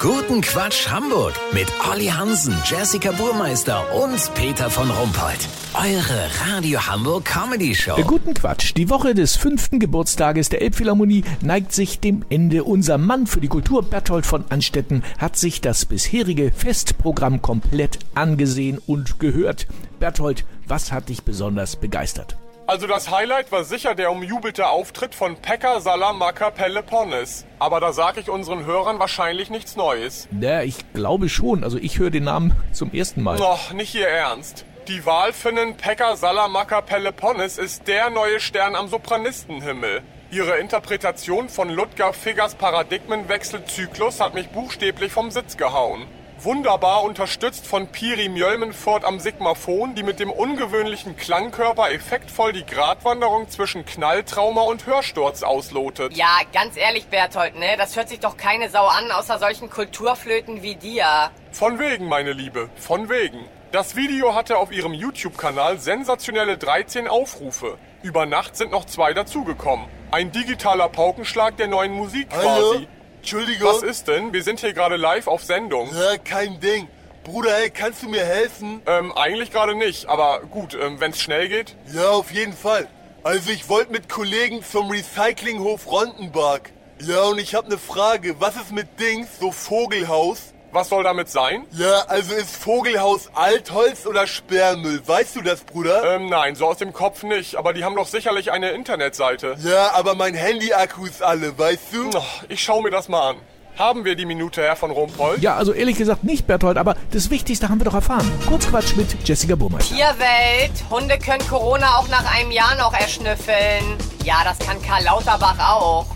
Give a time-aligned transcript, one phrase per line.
[0.00, 5.46] Guten Quatsch Hamburg mit Olli Hansen, Jessica Burmeister und Peter von Rumpold.
[5.74, 7.96] Eure Radio Hamburg Comedy Show.
[8.06, 8.72] Guten Quatsch.
[8.78, 12.64] Die Woche des fünften Geburtstages der Elbphilharmonie neigt sich dem Ende.
[12.64, 18.78] Unser Mann für die Kultur, Berthold von Anstetten, hat sich das bisherige Festprogramm komplett angesehen
[18.86, 19.66] und gehört.
[19.98, 22.38] Berthold, was hat dich besonders begeistert?
[22.70, 27.44] Also das Highlight war sicher der umjubelte Auftritt von Pekka Salamaka Peloponnes.
[27.58, 30.28] Aber da sage ich unseren Hörern wahrscheinlich nichts Neues.
[30.40, 31.64] Ja, ich glaube schon.
[31.64, 33.40] Also ich höre den Namen zum ersten Mal.
[33.40, 34.64] Noch nicht Ihr Ernst.
[34.86, 40.02] Die Walfinnen Pekka Salamaka Peloponnes ist der neue Stern am Sopranistenhimmel.
[40.30, 46.06] Ihre Interpretation von Ludger Figgers Paradigmenwechselzyklus hat mich buchstäblich vom Sitz gehauen.
[46.42, 53.50] Wunderbar unterstützt von Piri Mjölmenfort am Sigmaphon, die mit dem ungewöhnlichen Klangkörper effektvoll die Gratwanderung
[53.50, 56.16] zwischen Knalltrauma und Hörsturz auslotet.
[56.16, 57.76] Ja, ganz ehrlich, Berthold, ne?
[57.76, 61.30] Das hört sich doch keine Sau an, außer solchen Kulturflöten wie dir.
[61.52, 63.44] Von wegen, meine Liebe, von wegen.
[63.70, 67.76] Das Video hatte auf ihrem YouTube-Kanal sensationelle 13 Aufrufe.
[68.02, 69.84] Über Nacht sind noch zwei dazugekommen.
[70.10, 72.46] Ein digitaler Paukenschlag der neuen Musik quasi.
[72.46, 72.86] Hallo?
[73.20, 73.68] Entschuldigung.
[73.68, 74.32] Was ist denn?
[74.32, 75.90] Wir sind hier gerade live auf Sendung.
[75.94, 76.88] Ja, kein Ding.
[77.22, 78.80] Bruder, ey, kannst du mir helfen?
[78.86, 81.76] Ähm, eigentlich gerade nicht, aber gut, ähm, wenn's schnell geht.
[81.92, 82.88] Ja, auf jeden Fall.
[83.22, 86.70] Also ich wollte mit Kollegen zum Recyclinghof Rondenberg.
[87.02, 88.40] Ja, und ich habe eine Frage.
[88.40, 90.54] Was ist mit Dings, so Vogelhaus?
[90.72, 91.64] Was soll damit sein?
[91.72, 95.02] Ja, also ist Vogelhaus Altholz oder Sperrmüll?
[95.04, 96.14] Weißt du das, Bruder?
[96.14, 99.56] Ähm, nein, so aus dem Kopf nicht, aber die haben doch sicherlich eine Internetseite.
[99.64, 102.10] Ja, aber mein Handy-Akku ist alle, weißt du?
[102.16, 103.36] Ach, ich schau mir das mal an.
[103.78, 105.42] Haben wir die Minute, Herr von Rumpold?
[105.42, 108.30] Ja, also ehrlich gesagt nicht, Berthold, aber das Wichtigste haben wir doch erfahren.
[108.46, 109.96] Kurzquatsch mit Jessica Burmeister.
[109.96, 110.72] Tierwelt.
[110.88, 113.96] Hunde können Corona auch nach einem Jahr noch erschnüffeln.
[114.22, 116.06] Ja, das kann Karl Lauterbach auch.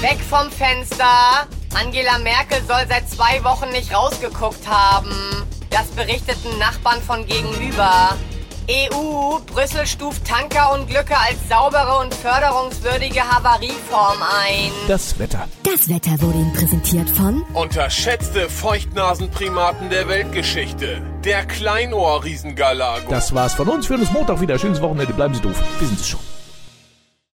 [0.00, 1.48] Weg vom Fenster.
[1.74, 5.10] Angela Merkel soll seit zwei Wochen nicht rausgeguckt haben.
[5.70, 8.16] Das berichteten Nachbarn von gegenüber.
[8.70, 14.70] EU, Brüssel stuft Tankerunglücke als saubere und förderungswürdige Havarieform ein.
[14.88, 15.48] Das Wetter.
[15.64, 21.02] Das Wetter wurde Ihnen präsentiert von Unterschätzte Feuchtnasenprimaten der Weltgeschichte.
[21.24, 23.10] Der Kleinohr-Riesengalago.
[23.10, 23.88] Das war's von uns.
[23.90, 24.58] Hören uns Montag wieder.
[24.58, 25.12] Schönes Wochenende.
[25.12, 25.60] Bleiben Sie doof.
[25.78, 26.20] Wir sind es schon.